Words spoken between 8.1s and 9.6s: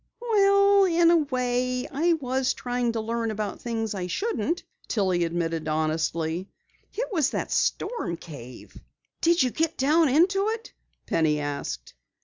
cave." "Did you